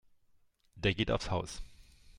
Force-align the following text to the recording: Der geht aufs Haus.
Der 0.73 0.95
geht 0.95 1.11
aufs 1.11 1.29
Haus. 1.29 1.61